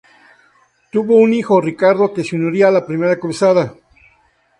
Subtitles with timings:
[0.91, 3.75] Tuvo un hijo, Ricardo, que se uniría a la Primera Cruzada.